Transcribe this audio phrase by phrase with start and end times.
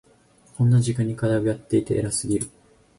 [0.57, 2.49] こんな時間に課題をやっていて偉すぎる。